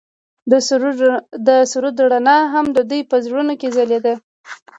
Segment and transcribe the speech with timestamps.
[1.47, 4.13] د سرود رڼا هم د دوی په زړونو کې ځلېده.